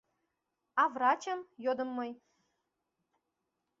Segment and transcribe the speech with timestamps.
[0.81, 2.11] —А врачым?— йодым мый.